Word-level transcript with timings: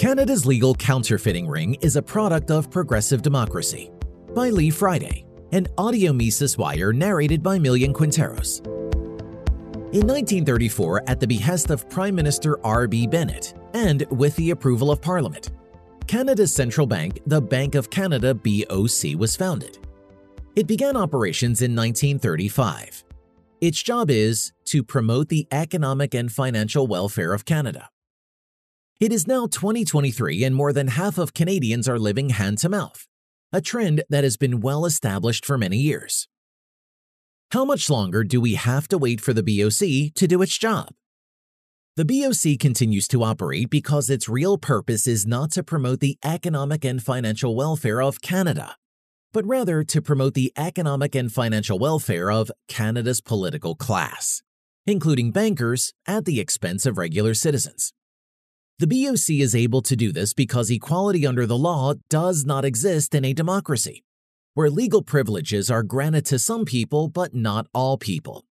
Canada's 0.00 0.46
legal 0.46 0.74
counterfeiting 0.74 1.46
ring 1.46 1.74
is 1.82 1.96
a 1.96 2.00
product 2.00 2.50
of 2.50 2.70
progressive 2.70 3.20
democracy 3.20 3.90
by 4.34 4.48
Lee 4.48 4.70
Friday, 4.70 5.26
an 5.52 5.66
audio 5.76 6.10
Mises 6.10 6.56
wire 6.56 6.90
narrated 6.90 7.42
by 7.42 7.58
Millian 7.58 7.92
Quinteros. 7.92 8.64
In 9.92 10.06
1934, 10.06 11.02
at 11.06 11.20
the 11.20 11.26
behest 11.26 11.68
of 11.68 11.86
Prime 11.90 12.14
Minister 12.14 12.58
R.B. 12.64 13.08
Bennett 13.08 13.52
and 13.74 14.06
with 14.10 14.34
the 14.36 14.52
approval 14.52 14.90
of 14.90 15.02
Parliament, 15.02 15.50
Canada's 16.06 16.54
central 16.54 16.86
bank, 16.86 17.20
the 17.26 17.42
Bank 17.42 17.74
of 17.74 17.90
Canada 17.90 18.34
BOC, 18.34 19.18
was 19.18 19.36
founded. 19.36 19.80
It 20.56 20.66
began 20.66 20.96
operations 20.96 21.60
in 21.60 21.76
1935. 21.76 23.04
Its 23.60 23.82
job 23.82 24.10
is 24.10 24.54
to 24.64 24.82
promote 24.82 25.28
the 25.28 25.46
economic 25.52 26.14
and 26.14 26.32
financial 26.32 26.86
welfare 26.86 27.34
of 27.34 27.44
Canada. 27.44 27.90
It 29.00 29.12
is 29.12 29.26
now 29.26 29.46
2023 29.46 30.44
and 30.44 30.54
more 30.54 30.72
than 30.72 30.88
half 30.88 31.16
of 31.16 31.32
Canadians 31.32 31.88
are 31.88 31.98
living 31.98 32.28
hand 32.30 32.58
to 32.58 32.68
mouth, 32.68 33.06
a 33.50 33.62
trend 33.62 34.04
that 34.10 34.24
has 34.24 34.36
been 34.36 34.60
well 34.60 34.84
established 34.84 35.46
for 35.46 35.56
many 35.56 35.78
years. 35.78 36.28
How 37.50 37.64
much 37.64 37.88
longer 37.88 38.22
do 38.22 38.40
we 38.40 38.54
have 38.54 38.86
to 38.88 38.98
wait 38.98 39.20
for 39.20 39.32
the 39.32 39.42
BOC 39.42 40.14
to 40.14 40.26
do 40.28 40.42
its 40.42 40.56
job? 40.58 40.90
The 41.96 42.04
BOC 42.04 42.60
continues 42.60 43.08
to 43.08 43.24
operate 43.24 43.70
because 43.70 44.10
its 44.10 44.28
real 44.28 44.58
purpose 44.58 45.06
is 45.06 45.26
not 45.26 45.50
to 45.52 45.64
promote 45.64 46.00
the 46.00 46.18
economic 46.22 46.84
and 46.84 47.02
financial 47.02 47.56
welfare 47.56 48.02
of 48.02 48.20
Canada 48.20 48.76
but 49.32 49.46
rather 49.46 49.84
to 49.84 50.02
promote 50.02 50.34
the 50.34 50.52
economic 50.56 51.14
and 51.14 51.32
financial 51.32 51.78
welfare 51.78 52.30
of 52.30 52.50
Canada's 52.68 53.20
political 53.20 53.74
class, 53.74 54.42
including 54.86 55.30
bankers, 55.30 55.92
at 56.06 56.24
the 56.24 56.40
expense 56.40 56.84
of 56.84 56.98
regular 56.98 57.34
citizens. 57.34 57.92
The 58.80 58.86
BOC 58.86 59.42
is 59.42 59.54
able 59.54 59.82
to 59.82 59.94
do 59.94 60.10
this 60.10 60.32
because 60.32 60.70
equality 60.70 61.26
under 61.26 61.44
the 61.44 61.58
law 61.58 61.92
does 62.08 62.46
not 62.46 62.64
exist 62.64 63.14
in 63.14 63.26
a 63.26 63.34
democracy, 63.34 64.04
where 64.54 64.70
legal 64.70 65.02
privileges 65.02 65.70
are 65.70 65.82
granted 65.82 66.24
to 66.26 66.38
some 66.38 66.64
people 66.64 67.08
but 67.08 67.34
not 67.34 67.66
all 67.74 67.98
people. 67.98 68.46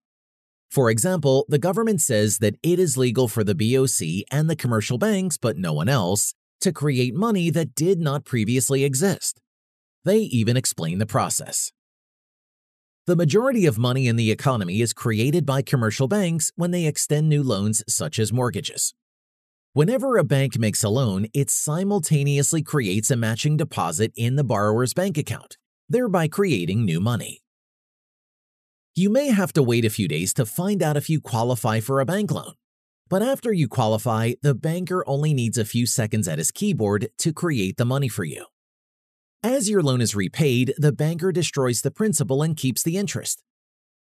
For 0.69 0.89
example, 0.89 1.45
the 1.47 1.57
government 1.57 2.01
says 2.01 2.39
that 2.39 2.55
it 2.61 2.77
is 2.77 2.97
legal 2.97 3.29
for 3.29 3.45
the 3.45 3.55
BOC 3.55 4.25
and 4.29 4.49
the 4.49 4.57
commercial 4.57 4.97
banks, 4.97 5.37
but 5.37 5.55
no 5.55 5.71
one 5.71 5.87
else, 5.87 6.33
to 6.59 6.73
create 6.73 7.15
money 7.15 7.49
that 7.49 7.73
did 7.73 8.01
not 8.01 8.25
previously 8.25 8.83
exist. 8.83 9.39
They 10.03 10.17
even 10.17 10.57
explain 10.57 10.97
the 10.97 11.05
process. 11.05 11.71
The 13.05 13.15
majority 13.15 13.65
of 13.65 13.77
money 13.77 14.07
in 14.07 14.17
the 14.17 14.29
economy 14.29 14.81
is 14.81 14.91
created 14.91 15.45
by 15.45 15.61
commercial 15.61 16.09
banks 16.09 16.51
when 16.57 16.71
they 16.71 16.85
extend 16.85 17.29
new 17.29 17.43
loans 17.43 17.81
such 17.87 18.19
as 18.19 18.33
mortgages. 18.33 18.93
Whenever 19.77 20.17
a 20.17 20.23
bank 20.23 20.57
makes 20.57 20.83
a 20.83 20.89
loan, 20.89 21.27
it 21.35 21.51
simultaneously 21.51 22.63
creates 22.63 23.11
a 23.11 23.15
matching 23.15 23.55
deposit 23.55 24.11
in 24.15 24.35
the 24.35 24.43
borrower's 24.43 24.91
bank 24.91 25.19
account, 25.19 25.55
thereby 25.87 26.27
creating 26.27 26.83
new 26.83 26.99
money. 26.99 27.43
You 28.95 29.11
may 29.11 29.27
have 29.27 29.53
to 29.53 29.61
wait 29.61 29.85
a 29.85 29.91
few 29.91 30.07
days 30.07 30.33
to 30.33 30.47
find 30.47 30.81
out 30.81 30.97
if 30.97 31.11
you 31.11 31.21
qualify 31.21 31.79
for 31.79 31.99
a 31.99 32.07
bank 32.07 32.31
loan. 32.31 32.53
But 33.07 33.21
after 33.21 33.53
you 33.53 33.67
qualify, 33.67 34.33
the 34.41 34.55
banker 34.55 35.07
only 35.07 35.31
needs 35.31 35.59
a 35.59 35.63
few 35.63 35.85
seconds 35.85 36.27
at 36.27 36.39
his 36.39 36.49
keyboard 36.49 37.09
to 37.19 37.31
create 37.31 37.77
the 37.77 37.85
money 37.85 38.09
for 38.09 38.23
you. 38.23 38.47
As 39.43 39.69
your 39.69 39.83
loan 39.83 40.01
is 40.01 40.15
repaid, 40.15 40.73
the 40.79 40.91
banker 40.91 41.31
destroys 41.31 41.83
the 41.83 41.91
principal 41.91 42.41
and 42.41 42.57
keeps 42.57 42.81
the 42.81 42.97
interest. 42.97 43.43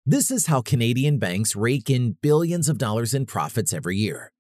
This 0.04 0.32
is 0.32 0.48
how 0.48 0.64
Canadian 0.64 1.20
banks 1.20 1.56
rake 1.56 1.92
in 1.92 2.18
billions 2.24 2.70
of 2.70 2.80
dollars 2.80 3.14
in 3.14 3.28
profits 3.28 3.72
every 3.72 3.98
year. 3.98 4.32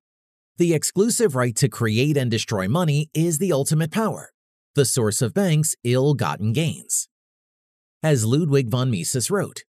The 0.60 0.74
exclusive 0.74 1.38
right 1.38 1.56
to 1.56 1.70
create 1.70 2.18
and 2.18 2.30
destroy 2.30 2.68
money 2.68 3.10
is 3.14 3.38
the 3.38 3.54
ultimate 3.54 3.92
power, 3.92 4.34
the 4.76 4.84
source 4.84 5.22
of 5.22 5.34
banks' 5.34 5.74
ill 5.86 6.14
gotten 6.16 6.52
gains. 6.52 7.08
As 8.04 8.26
Ludwig 8.26 8.70
von 8.70 8.92
Mises 8.92 9.32
wrote, 9.32 9.64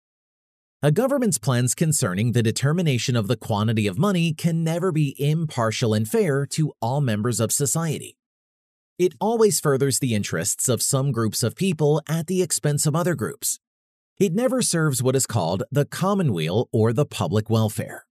a 0.82 0.90
government's 0.90 1.36
plans 1.36 1.74
concerning 1.74 2.32
the 2.32 2.42
determination 2.42 3.16
of 3.16 3.28
the 3.28 3.36
quantity 3.36 3.86
of 3.86 3.98
money 3.98 4.32
can 4.32 4.64
never 4.64 4.90
be 4.90 5.14
impartial 5.18 5.92
and 5.92 6.08
fair 6.08 6.46
to 6.46 6.72
all 6.80 7.02
members 7.02 7.38
of 7.38 7.52
society. 7.52 8.16
It 8.98 9.12
always 9.20 9.60
furthers 9.60 9.98
the 9.98 10.14
interests 10.14 10.70
of 10.70 10.80
some 10.80 11.12
groups 11.12 11.42
of 11.42 11.54
people 11.54 12.00
at 12.08 12.28
the 12.28 12.40
expense 12.40 12.86
of 12.86 12.96
other 12.96 13.14
groups. 13.14 13.60
It 14.18 14.32
never 14.32 14.62
serves 14.62 15.02
what 15.02 15.16
is 15.16 15.26
called 15.26 15.64
the 15.70 15.84
commonweal 15.84 16.70
or 16.72 16.94
the 16.94 17.04
public 17.04 17.50
welfare. 17.50 18.06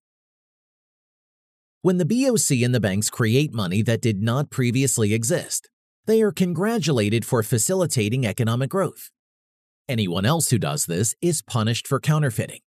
When 1.88 2.00
the 2.00 2.06
BOC 2.06 2.64
and 2.66 2.76
the 2.76 2.82
banks 2.82 3.10
create 3.10 3.54
money 3.54 3.82
that 3.84 4.02
did 4.02 4.22
not 4.22 4.50
previously 4.50 5.14
exist, 5.14 5.70
they 6.06 6.22
are 6.22 6.34
congratulated 6.34 7.24
for 7.24 7.42
facilitating 7.44 8.26
economic 8.26 8.72
growth. 8.72 9.10
Anyone 9.88 10.26
else 10.26 10.50
who 10.50 10.58
does 10.58 10.86
this 10.86 11.16
is 11.22 11.42
punished 11.42 11.88
for 11.88 12.02
counterfeiting. 12.02 12.60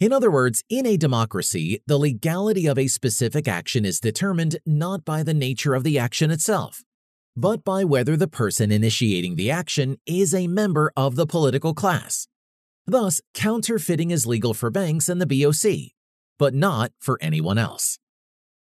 In 0.00 0.12
other 0.12 0.30
words, 0.30 0.62
in 0.68 0.84
a 0.84 0.98
democracy, 0.98 1.80
the 1.86 1.96
legality 1.96 2.66
of 2.66 2.78
a 2.78 2.88
specific 2.88 3.48
action 3.48 3.86
is 3.86 4.00
determined 4.00 4.58
not 4.66 5.02
by 5.06 5.22
the 5.22 5.32
nature 5.32 5.72
of 5.72 5.82
the 5.82 5.98
action 5.98 6.30
itself, 6.30 6.84
but 7.34 7.64
by 7.64 7.84
whether 7.84 8.18
the 8.18 8.28
person 8.28 8.70
initiating 8.70 9.36
the 9.36 9.50
action 9.50 9.96
is 10.04 10.34
a 10.34 10.46
member 10.46 10.92
of 10.94 11.16
the 11.16 11.26
political 11.26 11.72
class. 11.72 12.28
Thus, 12.86 13.22
counterfeiting 13.32 14.10
is 14.10 14.26
legal 14.26 14.52
for 14.52 14.70
banks 14.70 15.08
and 15.08 15.22
the 15.22 15.26
BOC, 15.26 15.94
but 16.38 16.52
not 16.52 16.92
for 17.00 17.18
anyone 17.22 17.56
else. 17.56 17.98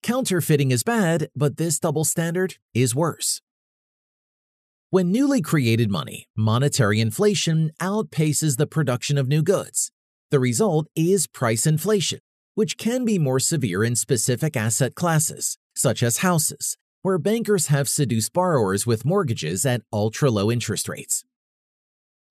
Counterfeiting 0.02 0.72
is 0.72 0.82
bad, 0.82 1.28
but 1.36 1.58
this 1.58 1.78
double 1.78 2.04
standard 2.04 2.56
is 2.74 2.92
worse. 2.92 3.40
When 4.90 5.12
newly 5.12 5.40
created 5.40 5.92
money, 5.92 6.26
monetary 6.36 7.00
inflation 7.00 7.70
outpaces 7.80 8.56
the 8.56 8.66
production 8.66 9.16
of 9.16 9.28
new 9.28 9.44
goods. 9.44 9.92
The 10.32 10.40
result 10.40 10.88
is 10.96 11.28
price 11.28 11.68
inflation, 11.68 12.18
which 12.56 12.76
can 12.76 13.04
be 13.04 13.16
more 13.16 13.38
severe 13.38 13.84
in 13.84 13.94
specific 13.94 14.56
asset 14.56 14.96
classes, 14.96 15.56
such 15.76 16.02
as 16.02 16.18
houses, 16.18 16.76
where 17.02 17.18
bankers 17.18 17.68
have 17.68 17.88
seduced 17.88 18.32
borrowers 18.32 18.84
with 18.84 19.04
mortgages 19.04 19.64
at 19.64 19.82
ultra 19.92 20.32
low 20.32 20.50
interest 20.50 20.88
rates. 20.88 21.24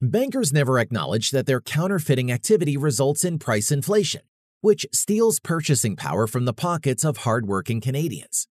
Bankers 0.02 0.52
never 0.52 0.78
acknowledge 0.78 1.32
that 1.32 1.46
their 1.46 1.62
counterfeiting 1.62 2.34
activity 2.34 2.76
results 2.76 3.24
in 3.24 3.40
price 3.40 3.72
inflation, 3.72 4.24
which 4.62 4.86
steals 4.94 5.40
purchasing 5.40 5.96
power 5.96 6.28
from 6.28 6.46
the 6.46 6.54
pockets 6.54 7.04
of 7.04 7.18
hardworking 7.18 7.82
Canadians. 7.82 8.48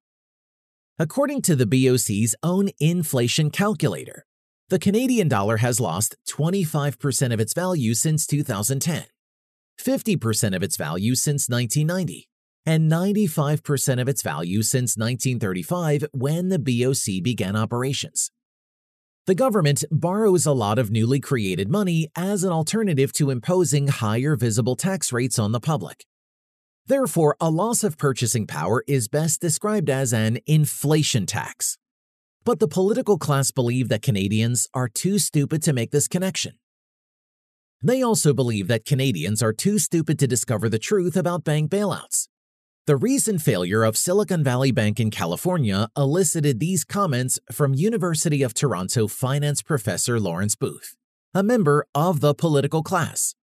According 1.00 1.44
to 1.44 1.56
the 1.56 1.68
BOC's 1.68 2.36
own 2.42 2.70
inflation 2.80 3.52
calculator, 3.52 4.26
the 4.70 4.80
Canadian 4.80 5.28
dollar 5.28 5.58
has 5.58 5.80
lost 5.80 6.16
25% 6.28 7.34
of 7.34 7.40
its 7.40 7.54
value 7.54 7.94
since 7.94 8.26
2010, 8.26 9.06
50% 9.80 10.56
of 10.56 10.64
its 10.64 10.76
value 10.76 11.16
since 11.16 11.48
1990, 11.48 12.28
and 12.66 12.92
95% 12.92 14.02
of 14.02 14.10
its 14.10 14.22
value 14.22 14.64
since 14.64 14.98
1935 14.98 16.06
when 16.14 16.50
the 16.50 16.60
BOC 16.60 17.24
began 17.24 17.56
operations. 17.56 18.32
The 19.28 19.36
government 19.36 19.84
borrows 19.92 20.46
a 20.46 20.54
lot 20.54 20.80
of 20.80 20.90
newly 20.90 21.20
created 21.20 21.68
money 21.68 22.08
as 22.16 22.46
an 22.46 22.52
alternative 22.54 23.12
to 23.14 23.30
imposing 23.30 23.90
higher 23.90 24.38
visible 24.38 24.78
tax 24.78 25.12
rates 25.12 25.38
on 25.38 25.52
the 25.52 25.60
public. 25.60 26.06
Therefore, 26.86 27.36
a 27.42 27.50
loss 27.50 27.84
of 27.84 27.98
purchasing 27.98 28.48
power 28.48 28.86
is 28.88 29.10
best 29.10 29.42
described 29.42 29.90
as 29.90 30.14
an 30.14 30.40
inflation 30.48 31.26
tax. 31.26 31.78
But 32.46 32.62
the 32.62 32.70
political 32.70 33.18
class 33.18 33.52
believe 33.52 33.90
that 33.90 34.02
Canadians 34.02 34.70
are 34.74 34.88
too 34.88 35.20
stupid 35.20 35.62
to 35.64 35.74
make 35.74 35.92
this 35.92 36.08
connection. 36.08 36.54
They 37.84 38.02
also 38.02 38.34
believe 38.34 38.70
that 38.70 38.86
Canadians 38.86 39.44
are 39.44 39.52
too 39.52 39.78
stupid 39.78 40.18
to 40.20 40.28
discover 40.28 40.70
the 40.70 40.80
truth 40.80 41.18
about 41.18 41.44
bank 41.44 41.70
bailouts. 41.70 42.30
The 42.88 42.96
recent 42.96 43.42
failure 43.42 43.84
of 43.84 43.98
Silicon 43.98 44.46
Valley 44.46 44.72
Bank 44.72 44.98
in 44.98 45.12
California 45.12 45.90
elicited 45.98 46.62
these 46.62 46.86
comments 46.86 47.38
from 47.52 47.74
University 47.74 48.42
of 48.42 48.54
Toronto 48.54 49.08
finance 49.08 49.62
professor 49.62 50.22
Lawrence 50.22 50.56
Booth, 50.56 50.96
a 51.34 51.44
member 51.44 51.86
of 51.94 52.22
the 52.22 52.34
political 52.34 52.84
class. 52.84 53.36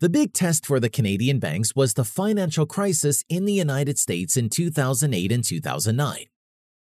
The 0.00 0.10
big 0.10 0.34
test 0.34 0.66
for 0.66 0.78
the 0.78 0.90
Canadian 0.90 1.38
banks 1.38 1.74
was 1.74 1.94
the 1.94 2.04
financial 2.04 2.66
crisis 2.66 3.24
in 3.30 3.46
the 3.46 3.54
United 3.54 3.98
States 3.98 4.36
in 4.36 4.50
2008 4.50 5.32
and 5.32 5.42
2009. 5.42 6.26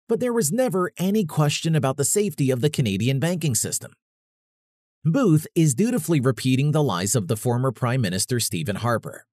But 0.10 0.20
there 0.20 0.34
was 0.34 0.52
never 0.52 0.92
any 0.98 1.26
question 1.26 1.76
about 1.76 1.98
the 1.98 2.06
safety 2.06 2.50
of 2.50 2.62
the 2.62 2.72
Canadian 2.72 3.20
banking 3.20 3.54
system. 3.54 3.94
Booth 5.06 5.46
is 5.54 5.76
dutifully 5.76 6.22
repeating 6.22 6.72
the 6.72 6.82
lies 6.82 7.16
of 7.16 7.28
the 7.28 7.38
former 7.38 7.72
Prime 7.72 8.02
Minister 8.02 8.40
Stephen 8.40 8.78
Harper. 8.78 9.28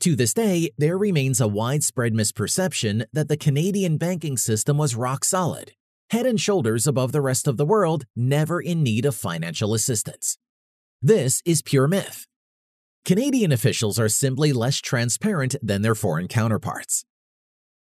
To 0.00 0.16
this 0.16 0.34
day, 0.34 0.70
there 0.76 0.98
remains 0.98 1.40
a 1.40 1.48
widespread 1.48 2.12
misperception 2.12 3.06
that 3.12 3.28
the 3.28 3.36
Canadian 3.36 3.96
banking 3.96 4.36
system 4.36 4.76
was 4.76 4.94
rock 4.94 5.24
solid, 5.24 5.72
head 6.10 6.26
and 6.26 6.40
shoulders 6.40 6.86
above 6.86 7.12
the 7.12 7.22
rest 7.22 7.46
of 7.46 7.56
the 7.56 7.64
world, 7.64 8.04
never 8.14 8.60
in 8.60 8.82
need 8.82 9.06
of 9.06 9.14
financial 9.14 9.72
assistance. 9.72 10.36
This 11.00 11.42
is 11.44 11.62
pure 11.62 11.88
myth. 11.88 12.26
Canadian 13.04 13.52
officials 13.52 13.98
are 13.98 14.08
simply 14.08 14.52
less 14.52 14.78
transparent 14.78 15.56
than 15.62 15.82
their 15.82 15.94
foreign 15.94 16.28
counterparts. 16.28 17.04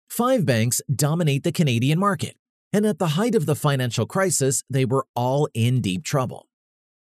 Five 0.09 0.45
banks 0.45 0.81
dominate 0.95 1.45
the 1.45 1.53
Canadian 1.53 1.99
market, 1.99 2.37
And 2.73 2.87
at 2.87 2.99
the 2.99 3.09
height 3.09 3.35
of 3.35 3.45
the 3.45 3.55
financial 3.55 4.07
crisis, 4.07 4.65
they 4.71 4.87
were 4.87 5.07
all 5.15 5.47
in 5.53 5.83
deep 5.83 6.05
trouble. 6.05 6.47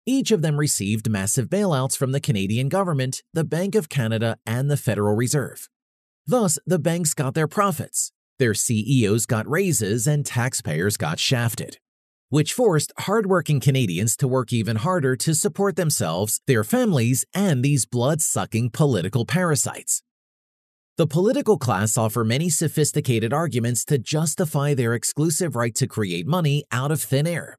Each 0.07 0.31
of 0.31 0.43
them 0.43 0.59
received 0.59 1.09
massive 1.09 1.49
bailouts 1.49 1.97
from 1.97 2.13
the 2.13 2.21
Canadian 2.21 2.69
government, 2.69 3.23
the 3.33 3.45
Bank 3.45 3.75
of 3.75 3.89
Canada, 3.89 4.37
and 4.45 4.71
the 4.71 4.77
Federal 4.77 5.15
Reserve. 5.15 5.71
Thus, 6.27 6.59
the 6.67 6.79
banks 6.79 7.15
got 7.15 7.33
their 7.33 7.49
profits, 7.49 8.13
their 8.39 8.53
CEOs 8.53 9.25
got 9.25 9.49
raises, 9.49 10.07
and 10.07 10.27
taxpayers 10.27 10.99
got 10.99 11.19
shafted, 11.19 11.79
which 12.29 12.53
forced 12.53 12.93
hardworking 12.99 13.61
Canadians 13.61 14.15
to 14.19 14.29
work 14.29 14.53
even 14.53 14.77
harder 14.77 15.17
to 15.17 15.35
support 15.35 15.77
themselves, 15.77 16.41
their 16.47 16.65
families, 16.65 17.25
and 17.33 17.65
these 17.65 17.87
blood 17.87 18.21
sucking 18.21 18.71
political 18.71 19.25
parasites. 19.25 20.03
The 20.99 21.07
political 21.07 21.57
class 21.57 21.97
offer 21.97 22.25
many 22.25 22.51
sophisticated 22.51 23.33
arguments 23.33 23.87
to 23.87 23.99
justify 23.99 24.75
their 24.75 24.93
exclusive 24.93 25.57
right 25.57 25.75
to 25.77 25.87
create 25.87 26.27
money 26.27 26.65
out 26.71 26.93
of 26.93 27.03
thin 27.03 27.27
air. 27.27 27.59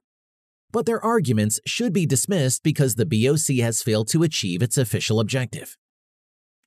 But 0.71 0.85
their 0.85 1.03
arguments 1.03 1.59
should 1.65 1.93
be 1.93 2.05
dismissed 2.05 2.63
because 2.63 2.95
the 2.95 3.05
BOC 3.05 3.63
has 3.63 3.81
failed 3.81 4.07
to 4.09 4.23
achieve 4.23 4.61
its 4.61 4.77
official 4.77 5.19
objective. 5.19 5.77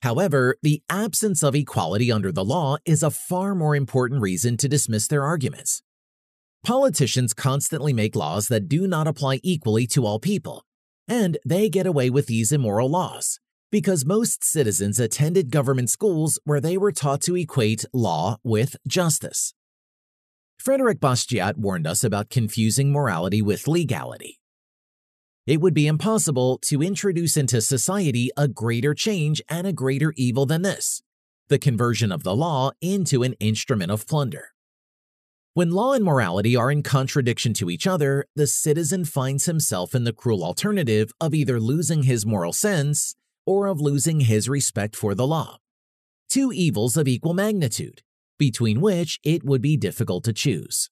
However, 0.01 0.55
the 0.63 0.81
absence 0.89 1.43
of 1.43 1.55
equality 1.55 2.11
under 2.11 2.31
the 2.31 2.45
law 2.45 2.77
is 2.85 3.03
a 3.03 3.11
far 3.11 3.53
more 3.53 3.75
important 3.75 4.21
reason 4.21 4.55
to 4.57 4.69
dismiss 4.69 5.07
their 5.07 5.23
arguments. 5.23 5.81
Politicians 6.63 7.33
constantly 7.33 7.93
make 7.93 8.15
laws 8.15 8.47
that 8.47 8.67
do 8.67 8.87
not 8.87 9.07
apply 9.07 9.39
equally 9.43 9.85
to 9.87 10.05
all 10.05 10.19
people, 10.19 10.63
and 11.07 11.37
they 11.45 11.69
get 11.69 11.85
away 11.85 12.09
with 12.09 12.27
these 12.27 12.51
immoral 12.51 12.89
laws 12.89 13.39
because 13.71 14.05
most 14.05 14.43
citizens 14.43 14.99
attended 14.99 15.51
government 15.51 15.89
schools 15.89 16.39
where 16.43 16.61
they 16.61 16.77
were 16.77 16.91
taught 16.91 17.21
to 17.21 17.35
equate 17.35 17.85
law 17.93 18.37
with 18.43 18.75
justice. 18.87 19.53
Frederick 20.59 20.99
Bastiat 20.99 21.57
warned 21.57 21.87
us 21.87 22.03
about 22.03 22.29
confusing 22.29 22.91
morality 22.91 23.41
with 23.41 23.67
legality 23.67 24.39
it 25.49 25.61
would 25.61 25.73
be 25.73 25.87
impossible 25.87 26.59
to 26.59 26.83
introduce 26.83 27.35
into 27.35 27.59
society 27.59 28.29
a 28.37 28.47
greater 28.47 28.93
change 28.93 29.41
and 29.49 29.65
a 29.65 29.73
greater 29.73 30.13
evil 30.15 30.45
than 30.45 30.61
this 30.61 31.01
the 31.47 31.57
conversion 31.57 32.11
of 32.11 32.21
the 32.21 32.35
law 32.35 32.69
into 32.79 33.23
an 33.23 33.33
instrument 33.39 33.89
of 33.89 34.05
plunder. 34.05 34.49
When 35.55 35.71
law 35.71 35.93
and 35.93 36.05
morality 36.05 36.55
are 36.55 36.69
in 36.69 36.83
contradiction 36.83 37.55
to 37.55 37.71
each 37.71 37.87
other, 37.87 38.25
the 38.35 38.45
citizen 38.45 39.05
finds 39.05 39.45
himself 39.45 39.95
in 39.95 40.03
the 40.03 40.13
cruel 40.13 40.43
alternative 40.43 41.11
of 41.19 41.33
either 41.33 41.59
losing 41.59 42.03
his 42.03 42.27
moral 42.27 42.53
sense 42.53 43.15
or 43.47 43.65
of 43.65 43.81
losing 43.81 44.19
his 44.19 44.47
respect 44.47 44.95
for 44.95 45.15
the 45.15 45.25
law. 45.25 45.57
Two 46.29 46.51
evils 46.53 46.95
of 46.95 47.07
equal 47.07 47.33
magnitude, 47.33 48.03
between 48.39 48.81
which 48.81 49.19
it 49.23 49.43
would 49.43 49.61
be 49.61 49.77
difficult 49.77 50.23
to 50.23 50.33
choose. 50.33 50.89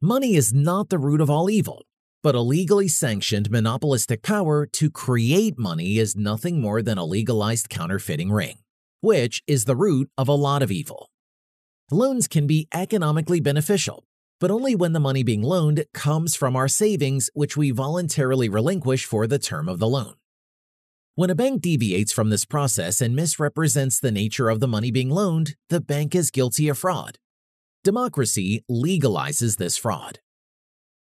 Money 0.00 0.34
is 0.34 0.52
not 0.52 0.88
the 0.88 0.98
root 0.98 1.20
of 1.20 1.30
all 1.30 1.48
evil, 1.48 1.84
but 2.22 2.34
a 2.34 2.40
legally 2.40 2.88
sanctioned 2.88 3.50
monopolistic 3.50 4.22
power 4.22 4.66
to 4.66 4.90
create 4.90 5.58
money 5.58 5.98
is 5.98 6.16
nothing 6.16 6.60
more 6.60 6.82
than 6.82 6.98
a 6.98 7.04
legalized 7.04 7.68
counterfeiting 7.68 8.32
ring, 8.32 8.58
which 9.00 9.42
is 9.46 9.64
the 9.64 9.76
root 9.76 10.10
of 10.18 10.26
a 10.26 10.32
lot 10.32 10.62
of 10.62 10.72
evil. 10.72 11.10
Loans 11.90 12.28
can 12.28 12.46
be 12.46 12.68
economically 12.74 13.40
beneficial, 13.40 14.04
but 14.40 14.50
only 14.50 14.74
when 14.74 14.92
the 14.92 15.00
money 15.00 15.22
being 15.22 15.42
loaned 15.42 15.84
comes 15.94 16.36
from 16.36 16.54
our 16.54 16.68
savings, 16.68 17.30
which 17.34 17.56
we 17.56 17.70
voluntarily 17.70 18.48
relinquish 18.48 19.04
for 19.04 19.26
the 19.26 19.38
term 19.38 19.68
of 19.68 19.78
the 19.78 19.88
loan. 19.88 20.14
When 21.18 21.30
a 21.30 21.34
bank 21.34 21.62
deviates 21.62 22.12
from 22.12 22.30
this 22.30 22.44
process 22.44 23.00
and 23.00 23.16
misrepresents 23.16 23.98
the 23.98 24.12
nature 24.12 24.48
of 24.48 24.60
the 24.60 24.68
money 24.68 24.92
being 24.92 25.10
loaned, 25.10 25.56
the 25.68 25.80
bank 25.80 26.14
is 26.14 26.30
guilty 26.30 26.68
of 26.68 26.78
fraud. 26.78 27.18
Democracy 27.82 28.62
legalizes 28.70 29.56
this 29.56 29.76
fraud. 29.76 30.20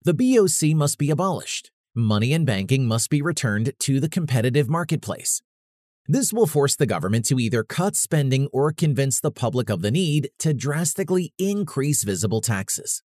The 0.05 0.14
BOC 0.14 0.76
must 0.76 0.99
be 0.99 1.11
abolished. 1.11 1.73
Money 1.93 2.32
and 2.32 2.47
banking 2.47 2.87
must 2.87 3.11
be 3.11 3.20
returned 3.20 3.73
to 3.81 3.99
the 3.99 4.08
competitive 4.08 4.70
marketplace. 4.70 5.43
This 6.06 6.32
will 6.32 6.47
force 6.47 6.76
the 6.76 6.87
government 6.87 7.25
to 7.25 7.41
either 7.41 7.64
cut 7.64 7.97
spending 7.97 8.47
or 8.52 8.70
convince 8.70 9.19
the 9.19 9.32
public 9.32 9.69
of 9.69 9.82
the 9.82 9.91
need 9.91 10.31
to 10.38 10.55
drastically 10.55 11.35
increase 11.37 12.05
visible 12.05 12.41
taxes. 12.41 13.02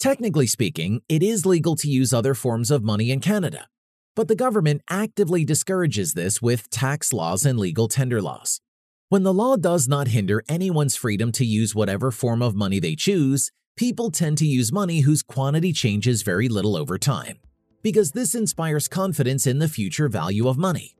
Technically 0.00 0.46
speaking, 0.46 1.02
it 1.10 1.22
is 1.22 1.44
legal 1.44 1.76
to 1.76 1.90
use 1.90 2.14
other 2.14 2.32
forms 2.32 2.70
of 2.70 2.82
money 2.82 3.10
in 3.10 3.20
Canada, 3.20 3.66
but 4.16 4.26
the 4.26 4.34
government 4.34 4.82
actively 4.90 5.44
discourages 5.44 6.14
this 6.14 6.42
with 6.42 6.68
tax 6.70 7.12
laws 7.12 7.46
and 7.46 7.58
legal 7.58 7.86
tender 7.86 8.20
laws. 8.20 8.60
When 9.08 9.22
the 9.22 9.32
law 9.32 9.56
does 9.56 9.86
not 9.86 10.08
hinder 10.08 10.42
anyone's 10.48 10.96
freedom 10.96 11.30
to 11.32 11.44
use 11.44 11.76
whatever 11.76 12.10
form 12.10 12.42
of 12.42 12.56
money 12.56 12.80
they 12.80 12.96
choose, 12.96 13.52
people 13.76 14.10
tend 14.10 14.38
to 14.38 14.46
use 14.46 14.72
money 14.72 15.02
whose 15.02 15.22
quantity 15.22 15.72
changes 15.72 16.22
very 16.22 16.48
little 16.48 16.76
over 16.76 16.98
time, 16.98 17.38
because 17.82 18.10
this 18.10 18.34
inspires 18.34 18.88
confidence 18.88 19.46
in 19.46 19.60
the 19.60 19.68
future 19.68 20.08
value 20.08 20.48
of 20.48 20.58
money. 20.58 20.96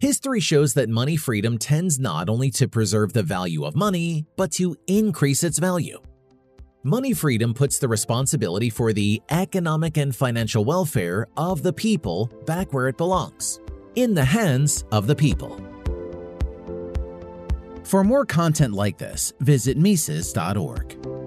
History 0.00 0.40
shows 0.40 0.72
that 0.74 0.88
money 0.88 1.16
freedom 1.16 1.58
tends 1.58 2.00
not 2.00 2.30
only 2.30 2.50
to 2.52 2.66
preserve 2.66 3.12
the 3.12 3.22
value 3.22 3.64
of 3.64 3.76
money, 3.76 4.24
but 4.36 4.50
to 4.52 4.74
increase 4.86 5.44
its 5.44 5.58
value. 5.58 6.00
Money 6.82 7.12
freedom 7.12 7.52
puts 7.52 7.78
the 7.78 7.86
responsibility 7.86 8.70
for 8.70 8.94
the 8.94 9.20
economic 9.28 9.98
and 9.98 10.16
financial 10.16 10.64
welfare 10.64 11.26
of 11.36 11.62
the 11.62 11.74
people 11.74 12.30
back 12.46 12.72
where 12.72 12.88
it 12.88 12.96
belongs 12.96 13.60
in 13.96 14.14
the 14.14 14.24
hands 14.24 14.82
of 14.90 15.06
the 15.06 15.14
people. 15.14 15.60
For 17.84 18.02
more 18.02 18.24
content 18.24 18.72
like 18.72 18.96
this, 18.96 19.34
visit 19.40 19.76
Mises.org. 19.76 21.19